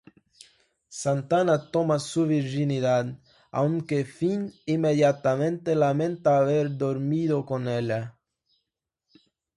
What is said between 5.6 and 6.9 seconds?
lamenta haber